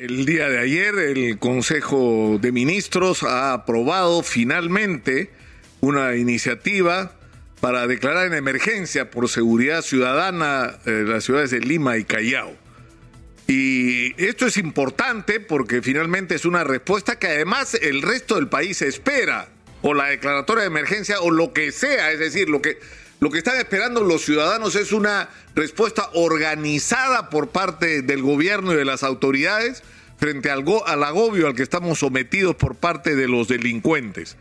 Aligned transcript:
El 0.00 0.24
día 0.24 0.48
de 0.48 0.58
ayer 0.58 0.94
el 0.98 1.38
Consejo 1.38 2.38
de 2.40 2.52
Ministros 2.52 3.22
ha 3.22 3.52
aprobado 3.52 4.22
finalmente 4.22 5.30
una 5.82 6.16
iniciativa 6.16 7.12
para 7.60 7.86
declarar 7.86 8.26
en 8.26 8.32
emergencia 8.32 9.10
por 9.10 9.28
seguridad 9.28 9.82
ciudadana 9.82 10.78
eh, 10.86 11.04
las 11.06 11.24
ciudades 11.24 11.50
de 11.50 11.60
Lima 11.60 11.98
y 11.98 12.04
Callao. 12.04 12.56
Y 13.46 14.14
esto 14.24 14.46
es 14.46 14.56
importante 14.56 15.38
porque 15.38 15.82
finalmente 15.82 16.34
es 16.34 16.46
una 16.46 16.64
respuesta 16.64 17.18
que 17.18 17.26
además 17.26 17.74
el 17.74 18.00
resto 18.00 18.36
del 18.36 18.48
país 18.48 18.80
espera, 18.80 19.50
o 19.82 19.92
la 19.92 20.06
declaratoria 20.06 20.62
de 20.62 20.68
emergencia 20.68 21.20
o 21.20 21.30
lo 21.30 21.52
que 21.52 21.72
sea, 21.72 22.10
es 22.10 22.20
decir, 22.20 22.48
lo 22.48 22.62
que 22.62 22.78
lo 23.20 23.30
que 23.30 23.38
están 23.38 23.58
esperando 23.58 24.02
los 24.02 24.22
ciudadanos 24.22 24.74
es 24.76 24.92
una 24.92 25.28
respuesta 25.54 26.08
organizada 26.14 27.28
por 27.28 27.50
parte 27.50 28.00
del 28.02 28.22
gobierno 28.22 28.72
y 28.72 28.76
de 28.76 28.86
las 28.86 29.02
autoridades 29.02 29.82
frente 30.18 30.50
al, 30.50 30.64
al 30.86 31.04
agobio 31.04 31.46
al 31.46 31.54
que 31.54 31.62
estamos 31.62 31.98
sometidos 31.98 32.56
por 32.56 32.76
parte 32.76 33.14
de 33.14 33.28
los 33.28 33.48
delincuentes. 33.48 34.36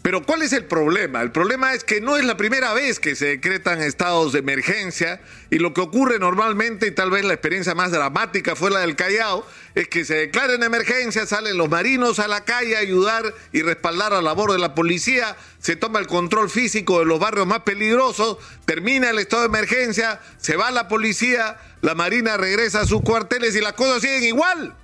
Pero 0.00 0.22
¿cuál 0.22 0.42
es 0.42 0.52
el 0.52 0.64
problema? 0.64 1.22
El 1.22 1.32
problema 1.32 1.74
es 1.74 1.82
que 1.82 2.00
no 2.00 2.16
es 2.16 2.24
la 2.24 2.36
primera 2.36 2.72
vez 2.72 3.00
que 3.00 3.16
se 3.16 3.26
decretan 3.26 3.82
estados 3.82 4.32
de 4.32 4.38
emergencia 4.38 5.20
y 5.50 5.58
lo 5.58 5.74
que 5.74 5.80
ocurre 5.80 6.20
normalmente, 6.20 6.86
y 6.86 6.90
tal 6.92 7.10
vez 7.10 7.24
la 7.24 7.34
experiencia 7.34 7.74
más 7.74 7.90
dramática 7.90 8.54
fue 8.54 8.70
la 8.70 8.80
del 8.80 8.94
Callao, 8.94 9.44
es 9.74 9.88
que 9.88 10.04
se 10.04 10.14
declara 10.14 10.54
en 10.54 10.62
emergencia, 10.62 11.26
salen 11.26 11.58
los 11.58 11.68
marinos 11.68 12.20
a 12.20 12.28
la 12.28 12.44
calle 12.44 12.76
a 12.76 12.80
ayudar 12.80 13.34
y 13.52 13.62
respaldar 13.62 14.12
la 14.12 14.22
labor 14.22 14.52
de 14.52 14.58
la 14.58 14.74
policía, 14.74 15.36
se 15.58 15.74
toma 15.74 15.98
el 15.98 16.06
control 16.06 16.48
físico 16.48 17.00
de 17.00 17.04
los 17.04 17.18
barrios 17.18 17.48
más 17.48 17.60
peligrosos, 17.60 18.38
termina 18.66 19.10
el 19.10 19.18
estado 19.18 19.42
de 19.42 19.48
emergencia, 19.48 20.20
se 20.38 20.56
va 20.56 20.70
la 20.70 20.86
policía, 20.86 21.58
la 21.82 21.96
marina 21.96 22.36
regresa 22.36 22.82
a 22.82 22.86
sus 22.86 23.02
cuarteles 23.02 23.56
y 23.56 23.60
las 23.60 23.72
cosas 23.72 24.00
siguen 24.00 24.22
igual. 24.22 24.74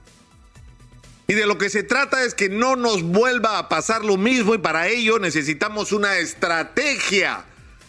Y 1.27 1.35
de 1.35 1.47
lo 1.47 1.57
que 1.57 1.71
se 1.71 1.83
trata 1.83 2.25
es 2.25 2.35
que 2.35 2.49
no 2.49 2.77
nos 2.77 3.03
vuelva 3.03 3.59
a 3.59 3.69
pasar 3.69 4.05
lo 4.05 4.17
mismo 4.17 4.55
y 4.55 4.59
para 4.59 4.89
ello 4.89 5.19
necesitamos 5.19 5.93
una 5.93 6.19
estrategia 6.19 7.45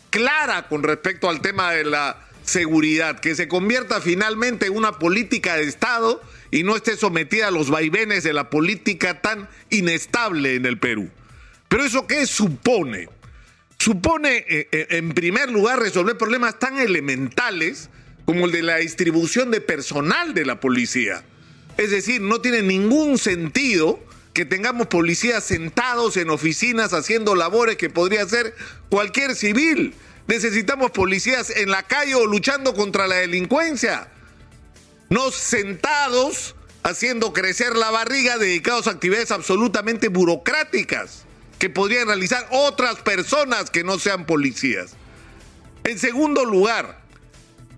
clara 0.10 0.68
con 0.70 0.84
respecto 0.84 1.30
al 1.30 1.42
tema 1.42 1.74
de 1.74 1.84
la 1.84 2.18
seguridad, 2.44 3.20
que 3.20 3.36
se 3.36 3.48
convierta 3.48 4.00
finalmente 4.00 4.68
en 4.68 4.76
una 4.76 4.94
política 4.94 5.56
de 5.56 5.64
Estado 5.64 6.22
y 6.52 6.64
no 6.64 6.78
esté 6.78 6.96
sometida 6.96 7.50
a 7.50 7.52
los 7.52 7.70
vaivenes 7.70 8.24
de 8.24 8.32
la 8.32 8.50
política 8.50 9.22
tan 9.22 9.50
inestable 9.70 10.56
en 10.56 10.66
el 10.66 10.78
Perú. 10.78 11.10
Pero 11.68 11.84
eso 11.84 12.08
qué 12.08 12.26
supone? 12.28 13.10
Supone, 13.78 14.46
eh, 14.48 14.70
eh, 14.72 14.88
en 14.92 15.10
primer 15.14 15.52
lugar, 15.52 15.80
resolver 15.80 16.18
problemas 16.18 16.58
tan 16.58 16.78
elementales 16.78 17.90
como 18.24 18.46
el 18.46 18.54
de 18.54 18.64
la 18.64 18.78
distribución 18.78 19.52
de 19.52 19.60
personal 19.60 20.34
de 20.34 20.46
la 20.46 20.62
policía 20.62 21.26
es 21.78 21.92
decir, 21.92 22.22
no 22.22 22.42
tiene 22.42 22.62
ningún 22.62 23.18
sentido 23.18 24.00
que 24.34 24.46
tengamos 24.46 24.88
policías 24.88 25.44
sentados 25.44 26.18
en 26.18 26.30
oficinas 26.30 26.94
haciendo 26.94 27.36
labores 27.36 27.78
que 27.78 27.90
podría 27.90 28.24
hacer 28.24 28.54
cualquier 28.90 29.36
civil. 29.36 29.94
Necesitamos 30.28 30.92
policías 30.92 31.50
en 31.50 31.70
la 31.70 31.84
calle 31.84 32.16
o 32.16 32.26
luchando 32.26 32.74
contra 32.74 33.08
la 33.08 33.16
delincuencia. 33.16 34.10
No 35.10 35.32
sentados 35.32 36.56
haciendo 36.84 37.34
crecer 37.34 37.76
la 37.76 37.92
barriga 37.92 38.38
dedicados 38.38 38.88
a 38.88 38.92
actividades 38.92 39.32
absolutamente 39.32 40.10
burocráticas 40.10 41.24
que 41.60 41.70
podrían 41.70 42.08
realizar 42.08 42.48
otras 42.52 42.96
personas 42.98 43.70
que 43.70 43.84
no 43.84 44.00
sean 44.00 44.26
policías. 44.26 44.94
En 45.84 45.98
segundo 45.98 46.44
lugar, 46.44 47.00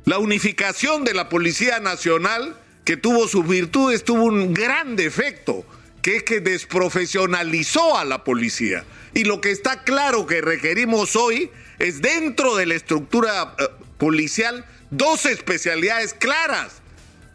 la 0.06 0.18
unificación 0.18 1.04
de 1.04 1.14
la 1.14 1.30
Policía 1.30 1.80
Nacional 1.80 2.58
que 2.88 2.96
tuvo 2.96 3.28
sus 3.28 3.46
virtudes, 3.46 4.06
tuvo 4.06 4.24
un 4.24 4.54
gran 4.54 4.96
defecto, 4.96 5.66
que 6.02 6.16
es 6.16 6.24
que 6.24 6.40
desprofesionalizó 6.40 7.98
a 7.98 8.06
la 8.06 8.24
policía. 8.24 8.86
Y 9.14 9.26
lo 9.26 9.42
que 9.42 9.52
está 9.52 9.84
claro 9.84 10.26
que 10.26 10.40
requerimos 10.40 11.18
hoy 11.18 11.52
es 11.80 12.02
dentro 12.02 12.56
de 12.56 12.66
la 12.66 12.76
estructura 12.76 13.56
eh, 13.60 13.66
policial 13.98 14.64
dos 14.90 15.26
especialidades 15.26 16.14
claras, 16.14 16.76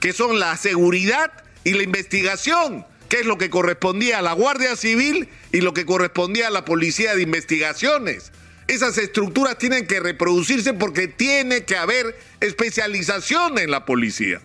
que 0.01 0.15
son 0.15 0.41
la 0.41 0.57
seguridad 0.57 1.31
y 1.65 1.73
la 1.73 1.83
investigación, 1.83 2.87
que 3.11 3.21
es 3.21 3.27
lo 3.27 3.37
que 3.37 3.51
correspondía 3.51 4.21
a 4.21 4.23
la 4.23 4.33
Guardia 4.33 4.75
Civil 4.75 5.29
y 5.53 5.61
lo 5.61 5.75
que 5.75 5.85
correspondía 5.85 6.47
a 6.47 6.51
la 6.51 6.65
Policía 6.65 7.15
de 7.15 7.21
Investigaciones. 7.21 8.33
Esas 8.69 8.97
estructuras 8.97 9.59
tienen 9.59 9.87
que 9.87 10.01
reproducirse 10.01 10.73
porque 10.73 11.09
tiene 11.09 11.67
que 11.67 11.77
haber 11.77 12.19
especialización 12.41 13.59
en 13.59 13.71
la 13.71 13.85
policía. 13.85 14.41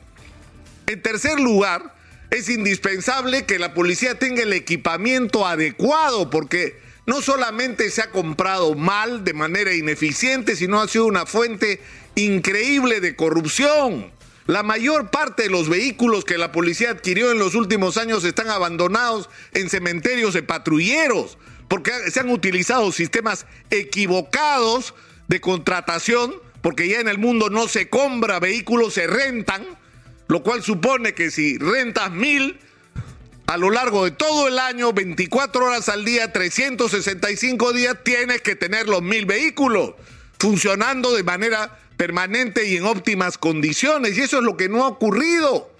En 0.88 1.02
tercer 1.02 1.38
lugar, 1.38 1.94
es 2.30 2.48
indispensable 2.48 3.46
que 3.46 3.60
la 3.60 3.74
policía 3.74 4.18
tenga 4.18 4.44
el 4.44 4.54
equipamiento 4.54 5.46
adecuado 5.46 6.30
porque 6.30 6.80
no 7.06 7.22
solamente 7.22 7.92
se 7.92 8.02
ha 8.02 8.12
comprado 8.12 8.74
mal 8.74 9.26
de 9.26 9.34
manera 9.34 9.74
ineficiente, 9.74 10.56
sino 10.56 10.80
ha 10.80 10.88
sido 10.88 11.06
una 11.06 11.26
fuente 11.26 11.82
increíble 12.16 13.02
de 13.02 13.18
corrupción. 13.18 14.14
La 14.46 14.64
mayor 14.64 15.12
parte 15.12 15.44
de 15.44 15.50
los 15.50 15.68
vehículos 15.68 16.24
que 16.24 16.38
la 16.38 16.54
policía 16.54 16.92
adquirió 16.92 17.34
en 17.34 17.40
los 17.40 17.54
últimos 17.54 17.98
años 17.98 18.24
están 18.24 18.50
abandonados 18.50 19.30
en 19.54 19.70
cementerios 19.70 20.34
de 20.34 20.44
patrulleros, 20.44 21.38
porque 21.68 21.92
se 22.12 22.22
han 22.22 22.30
utilizado 22.30 22.94
sistemas 22.94 23.46
equivocados 23.72 24.94
de 25.28 25.42
contratación, 25.42 26.34
porque 26.62 26.88
ya 26.88 27.02
en 27.02 27.10
el 27.10 27.18
mundo 27.18 27.50
no 27.50 27.68
se 27.68 27.90
compra 27.90 28.40
vehículos, 28.40 28.94
se 28.94 29.06
rentan 29.06 29.66
lo 30.28 30.44
cual 30.44 30.64
supone 30.64 31.14
que 31.14 31.32
si 31.32 31.58
rentas 31.58 32.12
mil 32.12 32.60
a 33.48 33.56
lo 33.56 33.70
largo 33.70 34.04
de 34.04 34.12
todo 34.12 34.50
el 34.50 34.60
año, 34.60 34.92
24 34.92 35.66
horas 35.66 35.88
al 35.88 36.04
día, 36.04 36.34
365 36.34 37.72
días, 37.72 37.98
tienes 38.04 38.42
que 38.42 38.56
tener 38.56 38.90
los 38.90 39.02
mil 39.02 39.26
vehículos 39.26 39.94
funcionando 40.38 41.16
de 41.16 41.24
manera 41.24 41.80
permanente 41.96 42.68
y 42.68 42.76
en 42.76 42.86
óptimas 42.86 43.38
condiciones. 43.38 44.18
Y 44.18 44.22
eso 44.22 44.40
es 44.40 44.44
lo 44.44 44.58
que 44.58 44.68
no 44.68 44.84
ha 44.84 44.90
ocurrido. 44.90 45.72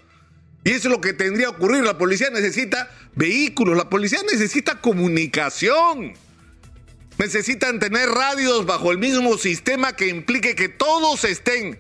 Y 0.64 0.72
eso 0.72 0.88
es 0.88 0.94
lo 0.94 1.02
que 1.02 1.14
tendría 1.14 1.48
que 1.48 1.56
ocurrir. 1.56 1.84
La 1.84 1.98
policía 1.98 2.30
necesita 2.30 2.90
vehículos, 3.16 3.76
la 3.76 3.90
policía 3.90 4.20
necesita 4.32 4.80
comunicación. 4.80 6.14
Necesitan 7.18 7.80
tener 7.80 8.10
radios 8.10 8.66
bajo 8.66 8.92
el 8.92 8.98
mismo 8.98 9.38
sistema 9.38 9.96
que 9.96 10.08
implique 10.08 10.56
que 10.56 10.70
todos 10.70 11.24
estén 11.26 11.78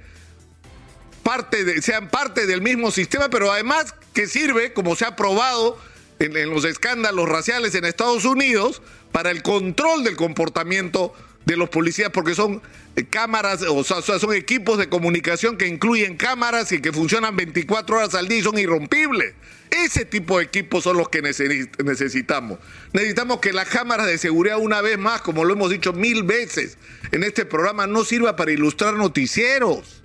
sean 1.82 2.10
parte 2.10 2.46
del 2.46 2.62
mismo 2.62 2.92
sistema, 2.92 3.30
pero 3.30 3.52
además 3.52 3.94
que 4.14 4.28
sirve, 4.28 4.74
como 4.74 4.96
se 4.96 5.06
ha 5.06 5.16
probado 5.16 5.78
en, 6.20 6.36
en 6.36 6.50
los 6.50 6.66
escándalos 6.66 7.28
raciales 7.28 7.76
en 7.76 7.86
Estados 7.86 8.26
Unidos, 8.26 8.82
para 9.12 9.32
el 9.32 9.42
control 9.42 10.04
del 10.04 10.16
comportamiento 10.16 11.14
de 11.48 11.56
los 11.56 11.70
policías, 11.70 12.10
porque 12.10 12.36
son 12.36 12.62
eh, 12.98 13.06
cámaras, 13.06 13.62
o 13.62 13.84
sea, 13.84 14.02
son 14.02 14.34
equipos 14.34 14.78
de 14.78 14.90
comunicación 14.90 15.56
que 15.58 15.66
incluyen 15.66 16.18
cámaras 16.18 16.72
y 16.74 16.82
que 16.82 16.92
funcionan 16.92 17.38
24 17.38 17.96
horas 17.96 18.16
al 18.16 18.28
día 18.28 18.40
y 18.40 18.42
son 18.42 18.58
irrompibles. 18.58 19.34
Ese 19.70 20.04
tipo 20.04 20.38
de 20.38 20.44
equipos 20.44 20.84
son 20.84 20.98
los 20.98 21.08
que 21.10 21.22
necesitamos. 21.22 22.60
Necesitamos 22.92 23.40
que 23.40 23.54
la 23.54 23.66
cámara 23.66 24.06
de 24.06 24.18
seguridad, 24.18 24.58
una 24.60 24.82
vez 24.82 24.98
más, 24.98 25.22
como 25.22 25.46
lo 25.46 25.54
hemos 25.54 25.70
dicho 25.70 25.94
mil 25.94 26.24
veces 26.24 26.78
en 27.12 27.24
este 27.24 27.46
programa, 27.46 27.88
no 27.88 28.04
sirva 28.04 28.36
para 28.36 28.52
ilustrar 28.52 28.96
noticieros. 28.96 30.04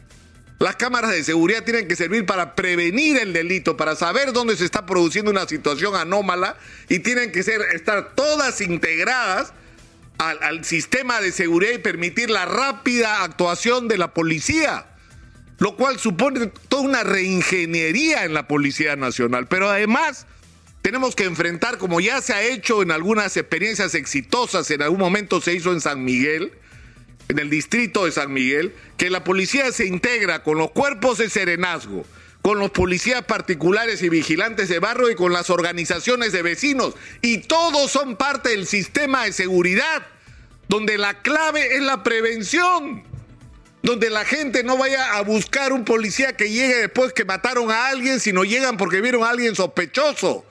Las 0.63 0.77
cámaras 0.77 1.11
de 1.11 1.25
seguridad 1.25 1.65
tienen 1.65 1.89
que 1.89 1.97
servir 1.97 2.25
para 2.25 2.55
prevenir 2.55 3.17
el 3.17 3.33
delito, 3.33 3.77
para 3.77 3.97
saber 3.97 4.33
dónde 4.33 4.57
se 4.57 4.65
está 4.65 4.87
produciendo 4.87 5.29
una 5.33 5.49
situación 5.49 5.97
anómala 5.97 6.57
y 6.89 7.01
tienen 7.01 7.33
que 7.33 7.43
ser, 7.43 7.63
estar 7.75 8.15
todas 8.15 8.61
integradas 8.61 9.55
al, 10.19 10.41
al 10.41 10.65
sistema 10.65 11.21
de 11.21 11.33
seguridad 11.33 11.73
y 11.73 11.79
permitir 11.79 12.31
la 12.31 12.45
rápida 12.45 13.25
actuación 13.25 13.89
de 13.89 13.99
la 13.99 14.15
policía 14.15 14.87
lo 15.59 15.75
cual 15.75 15.99
supone 15.99 16.47
toda 16.69 16.83
una 16.83 17.03
reingeniería 17.03 18.25
en 18.25 18.33
la 18.33 18.47
Policía 18.47 18.95
Nacional. 18.95 19.49
Pero 19.49 19.69
además 19.69 20.27
tenemos 20.81 21.17
que 21.17 21.25
enfrentar, 21.25 21.79
como 21.79 22.01
ya 22.01 22.21
se 22.21 22.35
ha 22.35 22.43
hecho 22.43 22.83
en 22.83 22.93
algunas 22.93 23.37
experiencias 23.37 23.97
exitosas, 23.97 24.71
en 24.71 24.83
algún 24.83 25.01
momento 25.01 25.41
se 25.41 25.55
hizo 25.55 25.73
en 25.73 25.81
San 25.81 26.05
Miguel, 26.05 26.53
en 27.33 27.39
el 27.39 27.51
distrito 27.51 28.05
de 28.05 28.13
San 28.13 28.33
Miguel, 28.33 28.75
que 28.97 29.11
la 29.11 29.25
policía 29.25 29.73
se 29.73 29.87
integra 29.87 30.43
con 30.43 30.59
los 30.59 30.71
cuerpos 30.71 31.19
de 31.19 31.29
serenazgo, 31.29 32.05
con 32.43 32.59
los 32.59 32.71
policías 32.71 33.23
particulares 33.23 34.03
y 34.03 34.09
vigilantes 34.09 34.69
de 34.69 34.79
barrio 34.79 35.11
y 35.11 35.15
con 35.15 35.33
las 35.33 35.51
organizaciones 35.51 36.33
de 36.33 36.43
vecinos. 36.43 36.95
Y 37.21 37.39
todos 37.39 37.91
son 37.91 38.17
parte 38.17 38.51
del 38.51 38.67
sistema 38.67 39.25
de 39.25 39.33
seguridad, 39.33 40.07
donde 40.69 40.99
la 40.99 41.23
clave 41.23 41.77
es 41.77 41.83
la 41.83 42.03
prevención, 42.03 43.03
donde 43.83 44.11
la 44.11 44.25
gente 44.25 44.63
no 44.63 44.77
vaya 44.77 45.17
a 45.17 45.23
buscar 45.23 45.73
un 45.73 45.85
policía 45.85 46.37
que 46.37 46.51
llegue 46.51 46.77
después 46.77 47.13
que 47.13 47.25
mataron 47.25 47.71
a 47.71 47.89
alguien, 47.89 48.21
sino 48.21 48.45
llegan 48.45 48.77
porque 48.77 49.01
vieron 49.01 49.25
a 49.25 49.31
alguien 49.31 49.57
sospechoso 49.57 50.45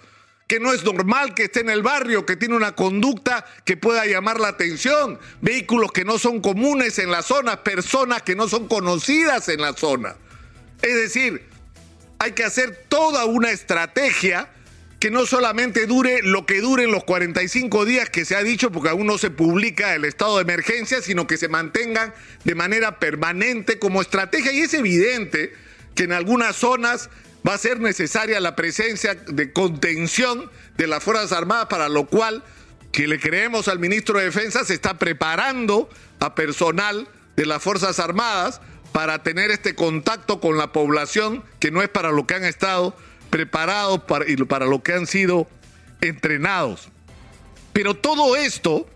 que 0.51 0.59
no 0.59 0.74
es 0.74 0.83
normal 0.83 1.33
que 1.33 1.44
esté 1.44 1.62
en 1.62 1.69
el 1.69 1.81
barrio, 1.81 2.25
que 2.25 2.36
tiene 2.36 2.57
una 2.57 2.74
conducta 2.74 3.45
que 3.63 3.77
pueda 3.77 4.06
llamar 4.06 4.38
la 4.38 4.50
atención, 4.50 5.18
vehículos 5.39 5.94
que 5.94 6.03
no 6.03 6.19
son 6.19 6.42
comunes 6.42 7.00
en 7.00 7.09
la 7.09 7.21
zona, 7.21 7.63
personas 7.63 8.21
que 8.24 8.36
no 8.36 8.50
son 8.50 8.68
conocidas 8.68 9.48
en 9.48 9.62
la 9.62 9.71
zona. 9.71 10.18
Es 10.81 10.94
decir, 10.94 11.48
hay 12.19 12.33
que 12.33 12.44
hacer 12.44 12.83
toda 12.89 13.24
una 13.24 13.50
estrategia 13.50 14.50
que 15.00 15.09
no 15.09 15.25
solamente 15.25 15.88
dure 15.88 16.19
lo 16.21 16.45
que 16.45 16.59
duren 16.59 16.92
los 16.92 17.06
45 17.06 17.86
días 17.86 18.09
que 18.09 18.25
se 18.25 18.36
ha 18.36 18.44
dicho, 18.44 18.74
porque 18.74 18.89
aún 18.89 19.07
no 19.07 19.18
se 19.18 19.30
publica 19.30 19.95
el 19.95 20.03
estado 20.03 20.36
de 20.36 20.42
emergencia, 20.42 21.01
sino 21.01 21.27
que 21.27 21.38
se 21.38 21.48
mantengan 21.48 22.13
de 22.44 22.56
manera 22.56 23.00
permanente 23.00 23.80
como 23.80 24.01
estrategia. 24.01 24.51
Y 24.51 24.59
es 24.59 24.74
evidente 24.74 25.53
que 25.95 26.03
en 26.03 26.12
algunas 26.12 26.57
zonas 26.57 27.09
va 27.47 27.55
a 27.55 27.57
ser 27.57 27.79
necesaria 27.79 28.39
la 28.39 28.55
presencia 28.55 29.15
de 29.15 29.51
contención 29.51 30.49
de 30.77 30.88
las 30.88 31.03
Fuerzas 31.03 31.31
Armadas, 31.31 31.67
para 31.67 31.89
lo 31.89 32.05
cual, 32.07 32.43
que 32.91 33.07
le 33.07 33.19
creemos 33.19 33.67
al 33.67 33.79
ministro 33.79 34.19
de 34.19 34.25
Defensa, 34.25 34.65
se 34.65 34.73
está 34.73 34.97
preparando 34.99 35.89
a 36.19 36.35
personal 36.35 37.07
de 37.35 37.45
las 37.45 37.63
Fuerzas 37.63 37.99
Armadas 37.99 38.61
para 38.91 39.23
tener 39.23 39.51
este 39.51 39.73
contacto 39.73 40.39
con 40.39 40.57
la 40.57 40.71
población, 40.71 41.43
que 41.59 41.71
no 41.71 41.81
es 41.81 41.89
para 41.89 42.11
lo 42.11 42.27
que 42.27 42.35
han 42.35 42.43
estado 42.43 42.95
preparados 43.29 44.03
para, 44.03 44.29
y 44.29 44.35
para 44.35 44.65
lo 44.65 44.83
que 44.83 44.93
han 44.93 45.07
sido 45.07 45.47
entrenados. 46.01 46.89
Pero 47.73 47.95
todo 47.95 48.35
esto, 48.35 48.88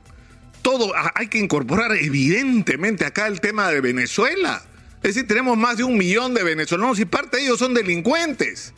todo, 0.62 0.92
hay 1.16 1.28
que 1.28 1.38
incorporar 1.38 1.94
evidentemente 1.94 3.06
acá 3.06 3.28
el 3.28 3.40
tema 3.40 3.70
de 3.72 3.82
Venezuela. 3.82 4.64
Es 5.06 5.14
decir, 5.14 5.28
tenemos 5.28 5.56
más 5.56 5.78
de 5.78 5.84
un 5.84 6.00
millón 6.00 6.34
de 6.34 6.42
venezolanos 6.42 7.00
y 7.00 7.06
parte 7.06 7.38
de 7.38 7.44
ellos 7.44 7.60
son 7.60 7.76
delincuentes. 7.76 8.74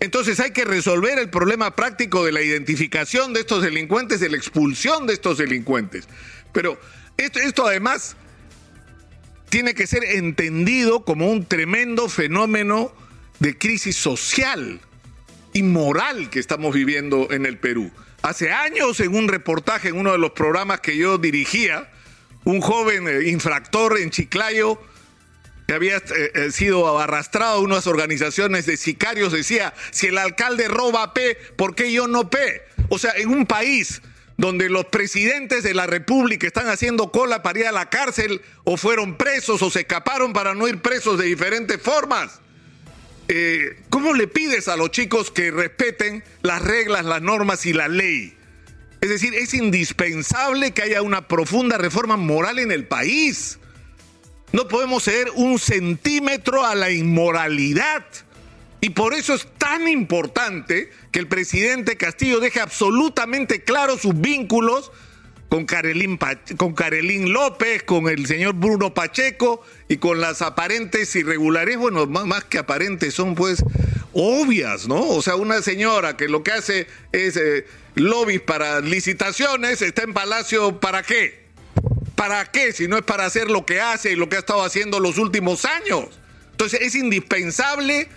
Entonces 0.00 0.40
hay 0.40 0.52
que 0.52 0.64
resolver 0.64 1.18
el 1.18 1.28
problema 1.28 1.76
práctico 1.76 2.24
de 2.24 2.32
la 2.32 2.40
identificación 2.40 3.34
de 3.34 3.40
estos 3.40 3.62
delincuentes, 3.62 4.20
de 4.20 4.30
la 4.30 4.38
expulsión 4.38 5.06
de 5.06 5.12
estos 5.12 5.36
delincuentes. 5.36 6.08
Pero 6.54 6.80
esto, 7.18 7.40
esto 7.40 7.66
además 7.66 8.16
tiene 9.50 9.74
que 9.74 9.86
ser 9.86 10.02
entendido 10.02 11.04
como 11.04 11.30
un 11.30 11.44
tremendo 11.44 12.08
fenómeno 12.08 12.90
de 13.38 13.58
crisis 13.58 13.96
social 13.96 14.80
y 15.52 15.62
moral 15.62 16.30
que 16.30 16.38
estamos 16.38 16.74
viviendo 16.74 17.30
en 17.32 17.44
el 17.44 17.58
Perú. 17.58 17.90
Hace 18.22 18.50
años, 18.50 18.98
en 19.00 19.14
un 19.14 19.28
reportaje 19.28 19.88
en 19.88 19.98
uno 19.98 20.12
de 20.12 20.18
los 20.18 20.30
programas 20.30 20.80
que 20.80 20.96
yo 20.96 21.18
dirigía, 21.18 21.90
un 22.44 22.62
joven 22.62 23.06
eh, 23.06 23.28
infractor 23.28 23.98
en 23.98 24.08
Chiclayo 24.08 24.80
que 25.70 25.74
había 25.74 25.98
eh, 25.98 26.32
eh, 26.34 26.50
sido 26.50 26.98
arrastrado 26.98 27.58
a 27.58 27.60
unas 27.60 27.86
organizaciones 27.86 28.66
de 28.66 28.76
sicarios 28.76 29.32
decía, 29.32 29.72
si 29.92 30.08
el 30.08 30.18
alcalde 30.18 30.66
roba 30.66 31.14
P, 31.14 31.36
¿por 31.54 31.76
qué 31.76 31.92
yo 31.92 32.08
no 32.08 32.28
P? 32.28 32.62
O 32.88 32.98
sea, 32.98 33.12
en 33.12 33.28
un 33.28 33.46
país 33.46 34.02
donde 34.36 34.68
los 34.68 34.86
presidentes 34.86 35.62
de 35.62 35.72
la 35.72 35.86
República 35.86 36.44
están 36.44 36.66
haciendo 36.66 37.12
cola 37.12 37.44
para 37.44 37.60
ir 37.60 37.66
a 37.68 37.70
la 37.70 37.88
cárcel 37.88 38.42
o 38.64 38.76
fueron 38.76 39.16
presos 39.16 39.62
o 39.62 39.70
se 39.70 39.82
escaparon 39.82 40.32
para 40.32 40.56
no 40.56 40.66
ir 40.66 40.82
presos 40.82 41.16
de 41.20 41.26
diferentes 41.26 41.80
formas. 41.80 42.40
Eh, 43.28 43.76
¿cómo 43.90 44.12
le 44.12 44.26
pides 44.26 44.66
a 44.66 44.74
los 44.74 44.90
chicos 44.90 45.30
que 45.30 45.52
respeten 45.52 46.24
las 46.42 46.62
reglas, 46.62 47.04
las 47.04 47.22
normas 47.22 47.64
y 47.64 47.74
la 47.74 47.86
ley? 47.86 48.36
Es 49.00 49.08
decir, 49.08 49.34
es 49.34 49.54
indispensable 49.54 50.72
que 50.72 50.82
haya 50.82 51.00
una 51.00 51.28
profunda 51.28 51.78
reforma 51.78 52.16
moral 52.16 52.58
en 52.58 52.72
el 52.72 52.88
país. 52.88 53.59
No 54.52 54.68
podemos 54.68 55.04
ceder 55.04 55.28
un 55.34 55.58
centímetro 55.58 56.64
a 56.64 56.74
la 56.74 56.90
inmoralidad. 56.90 58.04
Y 58.80 58.90
por 58.90 59.14
eso 59.14 59.34
es 59.34 59.46
tan 59.58 59.88
importante 59.88 60.90
que 61.12 61.18
el 61.18 61.28
presidente 61.28 61.96
Castillo 61.96 62.40
deje 62.40 62.60
absolutamente 62.60 63.62
claros 63.62 64.00
sus 64.00 64.18
vínculos 64.18 64.90
con 65.50 65.66
Carelín, 65.66 66.18
con 66.56 66.74
López, 67.32 67.82
con 67.82 68.08
el 68.08 68.26
señor 68.26 68.54
Bruno 68.54 68.94
Pacheco 68.94 69.62
y 69.88 69.96
con 69.96 70.20
las 70.20 70.42
aparentes 70.42 71.14
irregulares, 71.16 71.76
bueno, 71.76 72.06
más, 72.06 72.44
que 72.44 72.58
aparentes, 72.58 73.14
son 73.14 73.34
pues 73.34 73.64
obvias, 74.12 74.86
¿no? 74.86 75.08
O 75.08 75.20
sea, 75.22 75.34
una 75.34 75.60
señora 75.60 76.16
que 76.16 76.28
lo 76.28 76.44
que 76.44 76.52
hace 76.52 76.86
es 77.10 77.36
eh, 77.36 77.66
lobbies 77.96 78.40
para 78.40 78.80
licitaciones, 78.80 79.82
está 79.82 80.02
en 80.04 80.14
Palacio, 80.14 80.78
¿para 80.78 81.02
qué? 81.02 81.39
¿Para 82.20 82.44
qué? 82.44 82.74
Si 82.74 82.86
no 82.86 82.98
es 82.98 83.02
para 83.02 83.24
hacer 83.24 83.50
lo 83.50 83.64
que 83.64 83.80
hace 83.80 84.12
y 84.12 84.14
lo 84.14 84.28
que 84.28 84.36
ha 84.36 84.40
estado 84.40 84.62
haciendo 84.62 85.00
los 85.00 85.16
últimos 85.16 85.64
años. 85.64 86.04
Entonces 86.50 86.82
es 86.82 86.94
indispensable 86.94 88.08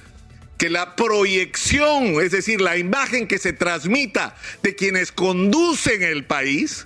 que 0.58 0.70
la 0.70 0.98
proyección, 0.98 2.22
es 2.22 2.32
decir, 2.32 2.60
la 2.60 2.76
imagen 2.76 3.30
que 3.30 3.38
se 3.38 3.54
transmita 3.54 4.36
de 4.62 4.76
quienes 4.76 5.14
conducen 5.14 6.04
el 6.04 6.26
país, 6.26 6.86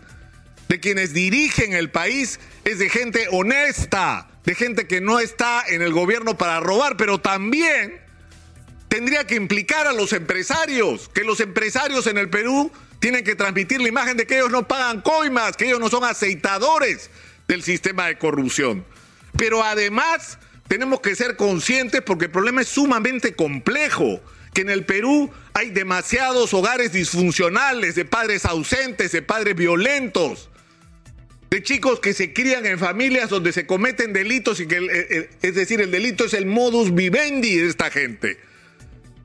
de 0.69 0.79
quienes 0.79 1.11
dirigen 1.11 1.73
el 1.73 1.89
país 1.89 2.39
es 2.65 2.77
de 2.77 2.87
gente 2.87 3.25
honesta, 3.31 4.29
de 4.45 4.53
gente 4.53 4.85
que 4.85 5.01
no 5.01 5.19
está 5.19 5.63
en 5.67 5.81
el 5.81 5.93
gobierno 5.93 6.37
para 6.37 6.59
robar, 6.59 6.97
pero 6.97 7.19
también 7.19 7.99
tendría 8.87 9.25
que 9.25 9.35
implicar 9.35 9.87
a 9.87 9.93
los 9.93 10.13
empresarios, 10.13 11.09
que 11.09 11.23
los 11.23 11.39
empresarios 11.39 12.07
en 12.07 12.17
el 12.17 12.29
Perú 12.29 12.71
tienen 12.99 13.23
que 13.23 13.35
transmitir 13.35 13.81
la 13.81 13.89
imagen 13.89 14.17
de 14.17 14.25
que 14.25 14.37
ellos 14.37 14.51
no 14.51 14.67
pagan 14.67 15.01
coimas, 15.01 15.55
que 15.55 15.65
ellos 15.65 15.79
no 15.79 15.89
son 15.89 16.03
aceitadores 16.03 17.09
del 17.47 17.63
sistema 17.63 18.07
de 18.07 18.17
corrupción. 18.17 18.85
Pero 19.37 19.63
además 19.63 20.39
tenemos 20.67 21.01
que 21.01 21.15
ser 21.15 21.35
conscientes 21.35 22.01
porque 22.01 22.25
el 22.25 22.31
problema 22.31 22.61
es 22.61 22.69
sumamente 22.69 23.35
complejo 23.35 24.21
que 24.53 24.61
en 24.61 24.69
el 24.69 24.85
Perú 24.85 25.31
hay 25.53 25.69
demasiados 25.69 26.53
hogares 26.53 26.91
disfuncionales, 26.91 27.95
de 27.95 28.05
padres 28.05 28.45
ausentes, 28.45 29.11
de 29.11 29.21
padres 29.21 29.55
violentos, 29.55 30.49
de 31.49 31.61
chicos 31.61 31.99
que 31.99 32.13
se 32.13 32.33
crían 32.33 32.65
en 32.65 32.79
familias 32.79 33.29
donde 33.29 33.53
se 33.53 33.65
cometen 33.65 34.13
delitos 34.13 34.59
y 34.59 34.67
que, 34.67 35.29
es 35.41 35.55
decir, 35.55 35.79
el 35.79 35.91
delito 35.91 36.25
es 36.25 36.33
el 36.33 36.45
modus 36.45 36.93
vivendi 36.93 37.55
de 37.55 37.67
esta 37.67 37.91
gente. 37.91 38.39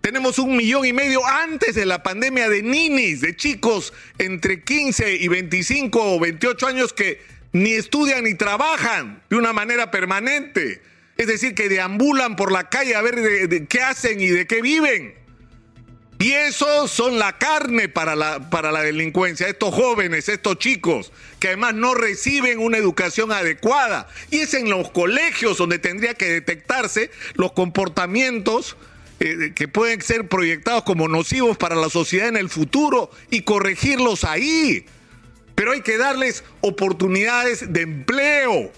Tenemos 0.02 0.40
un 0.40 0.56
millón 0.56 0.84
y 0.84 0.92
medio 0.92 1.24
antes 1.24 1.76
de 1.76 1.86
la 1.86 2.02
pandemia 2.02 2.48
de 2.48 2.60
ninis, 2.60 3.20
de 3.20 3.36
chicos 3.36 3.92
entre 4.18 4.64
15 4.64 5.14
y 5.14 5.28
25 5.28 6.16
o 6.16 6.18
28 6.18 6.66
años 6.66 6.92
que 6.92 7.22
ni 7.52 7.74
estudian 7.74 8.24
ni 8.24 8.34
trabajan 8.34 9.22
de 9.30 9.36
una 9.36 9.52
manera 9.52 9.92
permanente. 9.92 10.82
Es 11.16 11.28
decir, 11.28 11.54
que 11.54 11.68
deambulan 11.68 12.34
por 12.34 12.50
la 12.50 12.68
calle 12.68 12.96
a 12.96 13.00
ver 13.00 13.68
qué 13.68 13.80
hacen 13.80 14.20
y 14.20 14.26
de 14.26 14.48
qué 14.48 14.60
viven. 14.60 15.14
Y 16.18 16.32
esos 16.32 16.90
son 16.90 17.20
la 17.20 17.38
carne 17.38 17.88
para 17.88 18.16
la, 18.16 18.50
para 18.50 18.72
la 18.72 18.82
delincuencia, 18.82 19.46
estos 19.46 19.72
jóvenes, 19.72 20.28
estos 20.28 20.58
chicos, 20.58 21.12
que 21.38 21.48
además 21.48 21.74
no 21.74 21.94
reciben 21.94 22.58
una 22.58 22.76
educación 22.76 23.30
adecuada. 23.30 24.08
Y 24.30 24.38
es 24.40 24.54
en 24.54 24.68
los 24.68 24.90
colegios 24.90 25.58
donde 25.58 25.78
tendría 25.78 26.14
que 26.14 26.28
detectarse 26.28 27.12
los 27.34 27.52
comportamientos 27.52 28.76
eh, 29.22 29.52
que 29.54 29.68
pueden 29.68 30.02
ser 30.02 30.28
proyectados 30.28 30.82
como 30.82 31.06
nocivos 31.06 31.56
para 31.56 31.76
la 31.76 31.88
sociedad 31.88 32.28
en 32.28 32.36
el 32.36 32.48
futuro 32.48 33.10
y 33.30 33.42
corregirlos 33.42 34.24
ahí. 34.24 34.84
Pero 35.54 35.72
hay 35.72 35.82
que 35.82 35.96
darles 35.96 36.42
oportunidades 36.60 37.72
de 37.72 37.82
empleo, 37.82 38.72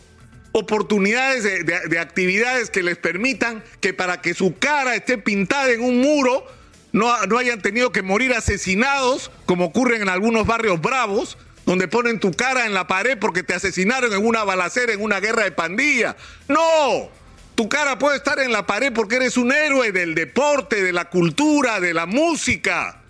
oportunidades 0.52 1.44
de, 1.44 1.62
de 1.62 1.98
actividades 1.98 2.68
que 2.68 2.82
les 2.82 2.98
permitan 2.98 3.64
que 3.80 3.94
para 3.94 4.20
que 4.20 4.34
su 4.34 4.58
cara 4.58 4.94
esté 4.94 5.16
pintada 5.16 5.70
en 5.70 5.82
un 5.82 6.00
muro, 6.00 6.46
no, 6.94 7.12
hayan 7.38 7.60
tenido 7.60 7.90
que 7.90 8.02
morir 8.02 8.32
asesinados, 8.34 9.32
como 9.46 9.64
ocurre 9.64 9.96
en 9.96 10.08
algunos 10.08 10.46
barrios 10.46 10.80
bravos, 10.80 11.36
donde 11.66 11.88
ponen 11.88 12.20
tu 12.20 12.30
cara 12.30 12.66
en 12.66 12.72
la 12.72 12.86
pared 12.86 13.18
porque 13.18 13.42
te 13.42 13.52
asesinaron 13.52 14.12
en 14.12 14.24
una 14.24 14.44
balacera, 14.44 14.92
en 14.92 15.02
una 15.02 15.18
guerra 15.18 15.42
de 15.42 15.50
pandilla. 15.50 16.16
No, 16.46 17.10
tu 17.54 17.68
cara 17.68 17.98
puede 17.98 18.16
estar 18.16 18.38
en 18.40 18.52
la 18.52 18.66
pared 18.66 18.92
porque 18.92 19.16
eres 19.16 19.36
un 19.36 19.52
héroe 19.52 19.92
del 19.92 20.14
deporte, 20.14 20.82
de 20.82 20.92
la 20.92 21.06
cultura, 21.06 21.80
de 21.80 21.94
la 21.94 22.06
música. 22.06 23.00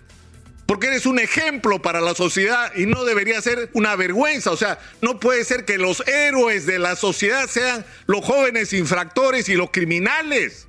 Porque 0.65 0.87
eres 0.87 1.05
un 1.05 1.19
ejemplo 1.19 1.81
para 1.81 2.01
la 2.01 2.15
sociedad 2.15 2.73
y 2.75 2.87
no 2.87 3.05
debería 3.05 3.41
ser 3.41 3.69
una 3.73 3.95
vergüenza. 3.95 4.51
O 4.51 4.57
sea, 4.57 4.79
no 5.01 5.19
puede 5.19 5.43
ser 5.45 5.65
que 5.65 5.77
los 5.77 6.05
héroes 6.07 6.65
de 6.65 6.79
la 6.79 6.95
sociedad 6.95 7.47
sean 7.47 7.85
los 8.07 8.25
jóvenes 8.25 8.73
infractores 8.73 9.47
y 9.49 9.55
los 9.55 9.69
criminales. 9.71 10.67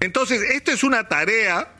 Entonces, 0.00 0.40
esto 0.52 0.70
es 0.70 0.84
una 0.84 1.08
tarea 1.08 1.72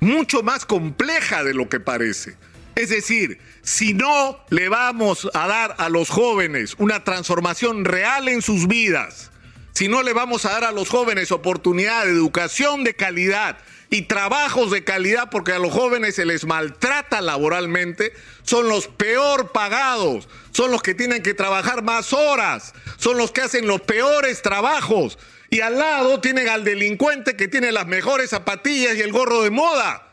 mucho 0.00 0.42
más 0.42 0.64
compleja 0.64 1.44
de 1.44 1.52
lo 1.52 1.68
que 1.68 1.80
parece. 1.80 2.36
Es 2.76 2.90
decir, 2.90 3.38
si 3.62 3.94
no 3.94 4.38
le 4.50 4.68
vamos 4.68 5.28
a 5.34 5.46
dar 5.46 5.74
a 5.78 5.88
los 5.88 6.08
jóvenes 6.08 6.76
una 6.78 7.04
transformación 7.04 7.84
real 7.84 8.28
en 8.28 8.42
sus 8.42 8.68
vidas, 8.68 9.30
si 9.76 9.88
no 9.88 10.02
le 10.02 10.14
vamos 10.14 10.46
a 10.46 10.52
dar 10.52 10.64
a 10.64 10.72
los 10.72 10.88
jóvenes 10.88 11.30
oportunidad 11.30 12.06
de 12.06 12.12
educación 12.12 12.82
de 12.82 12.94
calidad 12.94 13.58
y 13.90 14.02
trabajos 14.02 14.70
de 14.70 14.84
calidad, 14.84 15.28
porque 15.30 15.52
a 15.52 15.58
los 15.58 15.70
jóvenes 15.70 16.14
se 16.14 16.24
les 16.24 16.46
maltrata 16.46 17.20
laboralmente, 17.20 18.14
son 18.42 18.70
los 18.70 18.88
peor 18.88 19.52
pagados, 19.52 20.30
son 20.50 20.70
los 20.70 20.82
que 20.82 20.94
tienen 20.94 21.22
que 21.22 21.34
trabajar 21.34 21.82
más 21.82 22.14
horas, 22.14 22.72
son 22.96 23.18
los 23.18 23.32
que 23.32 23.42
hacen 23.42 23.66
los 23.66 23.82
peores 23.82 24.40
trabajos 24.40 25.18
y 25.50 25.60
al 25.60 25.78
lado 25.78 26.22
tienen 26.22 26.48
al 26.48 26.64
delincuente 26.64 27.36
que 27.36 27.46
tiene 27.46 27.70
las 27.70 27.86
mejores 27.86 28.30
zapatillas 28.30 28.96
y 28.96 29.02
el 29.02 29.12
gorro 29.12 29.42
de 29.42 29.50
moda. 29.50 30.10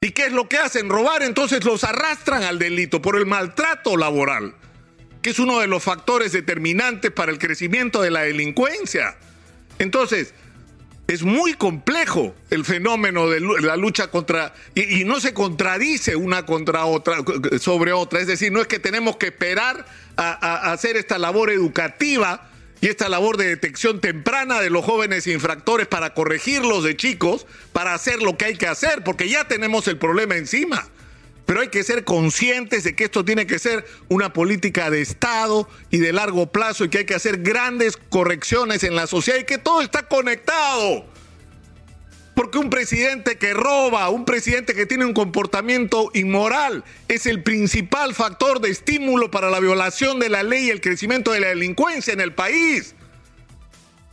¿Y 0.00 0.12
qué 0.12 0.26
es 0.26 0.32
lo 0.32 0.48
que 0.48 0.58
hacen? 0.58 0.88
Robar, 0.88 1.24
entonces 1.24 1.64
los 1.64 1.82
arrastran 1.82 2.44
al 2.44 2.60
delito 2.60 3.02
por 3.02 3.16
el 3.16 3.26
maltrato 3.26 3.96
laboral, 3.96 4.54
que 5.24 5.30
es 5.30 5.38
uno 5.38 5.58
de 5.58 5.66
los 5.66 5.82
factores 5.82 6.32
determinantes 6.32 7.10
para 7.10 7.32
el 7.32 7.38
crecimiento 7.38 8.02
de 8.02 8.10
la 8.10 8.20
delincuencia. 8.20 9.16
Entonces, 9.78 10.34
es 11.06 11.22
muy 11.22 11.54
complejo 11.54 12.34
el 12.50 12.62
fenómeno 12.66 13.30
de 13.30 13.40
la 13.40 13.74
lucha 13.76 14.08
contra 14.08 14.52
y, 14.74 15.02
no 15.04 15.20
se 15.20 15.32
contradice 15.32 16.14
una 16.14 16.44
contra 16.44 16.84
otra 16.84 17.24
sobre 17.58 17.92
otra 17.92 18.20
es 18.20 18.26
decir 18.26 18.52
no 18.52 18.60
es 18.60 18.66
que 18.66 18.78
tenemos 18.78 19.16
que 19.16 19.26
esperar 19.26 19.86
a, 20.16 20.72
hacer 20.72 20.96
esta 20.96 21.18
labor 21.18 21.50
educativa 21.50 22.50
y 22.82 22.88
esta 22.88 23.08
labor 23.08 23.36
de 23.38 23.46
detección 23.46 24.00
temprana 24.00 24.60
de 24.60 24.70
los 24.70 24.84
jóvenes 24.84 25.26
infractores 25.26 25.86
para 25.86 26.12
corregirlos 26.12 26.84
de 26.84 26.96
chicos 26.96 27.46
para 27.72 27.94
hacer 27.94 28.22
lo 28.22 28.36
que 28.36 28.46
hay 28.46 28.56
que 28.56 28.66
hacer 28.66 29.04
porque 29.04 29.28
ya 29.28 29.48
tenemos 29.48 29.88
el 29.88 29.96
problema 29.98 30.36
encima 30.36 30.86
pero 31.46 31.60
hay 31.60 31.68
que 31.68 31.84
ser 31.84 32.04
conscientes 32.04 32.84
de 32.84 32.96
que 32.96 33.04
esto 33.04 33.24
tiene 33.24 33.46
que 33.46 33.58
ser 33.58 33.84
una 34.08 34.32
política 34.32 34.90
de 34.90 35.02
Estado 35.02 35.68
y 35.90 35.98
de 35.98 36.12
largo 36.12 36.50
plazo 36.50 36.84
y 36.84 36.88
que 36.88 36.98
hay 36.98 37.04
que 37.04 37.14
hacer 37.14 37.42
grandes 37.42 37.96
correcciones 37.96 38.82
en 38.82 38.96
la 38.96 39.06
sociedad 39.06 39.38
y 39.38 39.44
que 39.44 39.58
todo 39.58 39.82
está 39.82 40.08
conectado. 40.08 41.04
Porque 42.34 42.58
un 42.58 42.68
presidente 42.68 43.36
que 43.36 43.54
roba, 43.54 44.08
un 44.08 44.24
presidente 44.24 44.74
que 44.74 44.86
tiene 44.86 45.04
un 45.04 45.12
comportamiento 45.12 46.10
inmoral, 46.14 46.82
es 47.06 47.26
el 47.26 47.42
principal 47.42 48.14
factor 48.14 48.60
de 48.60 48.70
estímulo 48.70 49.30
para 49.30 49.50
la 49.50 49.60
violación 49.60 50.18
de 50.18 50.30
la 50.30 50.42
ley 50.42 50.66
y 50.66 50.70
el 50.70 50.80
crecimiento 50.80 51.30
de 51.30 51.40
la 51.40 51.48
delincuencia 51.48 52.12
en 52.12 52.20
el 52.20 52.34
país. 52.34 52.96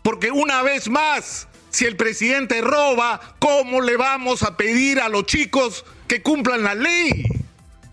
Porque 0.03 0.29
una 0.31 0.61
vez 0.61 0.87
más, 0.87 1.47
si 1.71 1.85
el 1.85 1.95
presidente 1.95 2.61
roba, 2.61 3.35
¿cómo 3.39 3.81
le 3.81 3.97
vamos 3.97 4.43
a 4.43 4.55
pedir 4.55 4.99
a 4.99 5.09
los 5.09 5.25
chicos 5.25 5.83
que 6.11 6.21
cumplan 6.21 6.63
la 6.63 6.75
ley. 6.75 7.23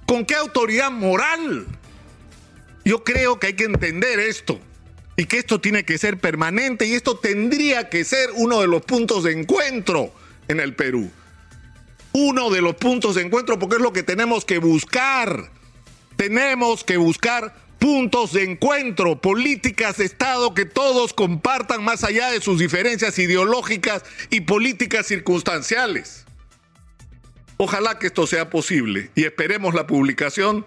¿Con 0.05 0.27
qué 0.27 0.35
autoridad 0.35 0.91
moral? 0.91 1.69
Yo 2.85 3.05
creo 3.05 3.39
que 3.39 3.47
hay 3.47 3.53
que 3.53 3.63
entender 3.63 4.19
esto 4.19 4.59
y 5.17 5.27
que 5.27 5.39
esto 5.39 5.61
tiene 5.61 5.85
que 5.85 5.99
ser 5.99 6.19
permanente 6.19 6.85
y 6.85 6.95
esto 6.95 7.17
tendría 7.17 7.89
que 7.89 8.03
ser 8.05 8.31
uno 8.35 8.61
de 8.61 8.67
los 8.67 8.83
puntos 8.83 9.23
de 9.23 9.39
encuentro 9.39 10.13
en 10.49 10.59
el 10.59 10.75
Perú. 10.75 11.13
Uno 12.13 12.51
de 12.51 12.61
los 12.61 12.75
puntos 12.75 13.15
de 13.15 13.23
encuentro 13.23 13.57
porque 13.61 13.77
es 13.77 13.83
lo 13.83 13.93
que 13.93 14.03
tenemos 14.03 14.45
que 14.45 14.59
buscar. 14.59 15.53
Tenemos 16.17 16.83
que 16.83 16.97
buscar 16.97 17.55
puntos 17.79 18.33
de 18.33 18.45
encuentro, 18.45 19.21
políticas 19.21 19.99
de 19.99 20.05
Estado 20.05 20.55
que 20.55 20.65
todos 20.65 21.15
compartan 21.15 21.85
más 21.85 22.05
allá 22.05 22.31
de 22.31 22.41
sus 22.41 22.59
diferencias 22.59 23.19
ideológicas 23.19 24.03
y 24.31 24.43
políticas 24.43 25.07
circunstanciales. 25.07 26.25
Ojalá 27.57 27.99
que 27.99 28.09
esto 28.09 28.27
sea 28.27 28.51
posible 28.51 29.11
y 29.15 29.25
esperemos 29.25 29.75
la 29.75 29.87
publicación 29.87 30.65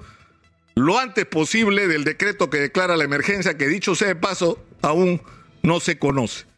lo 0.76 1.00
antes 1.00 1.26
posible 1.26 1.88
del 1.88 2.04
decreto 2.04 2.50
que 2.50 2.58
declara 2.58 2.98
la 2.98 3.04
emergencia, 3.04 3.58
que 3.58 3.68
dicho 3.68 3.96
sea 3.96 4.10
de 4.10 4.16
paso, 4.16 4.64
aún 4.82 5.22
no 5.64 5.80
se 5.80 6.00
conoce. 6.00 6.52